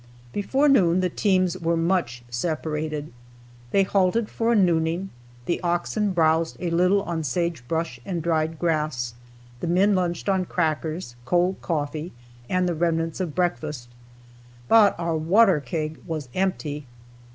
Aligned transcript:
Before 0.33 0.67
noon 0.67 1.01
the 1.01 1.11
teams 1.11 1.55
were 1.59 1.77
much 1.77 2.23
separated. 2.27 3.13
They 3.69 3.83
halted 3.83 4.29
for 4.29 4.51
a 4.51 4.55
nooning; 4.55 5.09
the 5.45 5.61
oxen 5.61 6.11
browsed 6.11 6.57
a 6.59 6.71
little 6.71 7.03
on 7.03 7.23
sage 7.23 7.63
brush 7.67 7.99
and 8.03 8.19
dried 8.23 8.57
grass; 8.57 9.13
the 9.59 9.67
men 9.67 9.93
lunched 9.93 10.27
on 10.27 10.45
crackers, 10.45 11.15
cold 11.23 11.57
coffee 11.61 12.13
and 12.49 12.67
the 12.67 12.73
remnants 12.73 13.19
of 13.19 13.35
breakfast, 13.35 13.89
but 14.67 14.95
our 14.99 15.15
water 15.15 15.59
keg 15.59 15.99
was 16.07 16.29
empty. 16.33 16.87